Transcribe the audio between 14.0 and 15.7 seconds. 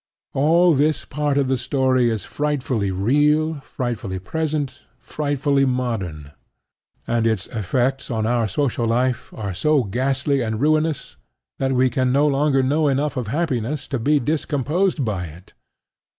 discomposed by it.